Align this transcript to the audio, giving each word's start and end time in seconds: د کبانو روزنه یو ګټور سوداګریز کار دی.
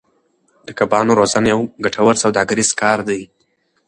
د 0.65 0.67
کبانو 0.79 1.17
روزنه 1.19 1.47
یو 1.53 1.61
ګټور 1.83 2.15
سوداګریز 2.23 2.69
کار 2.81 2.99
دی. 3.09 3.21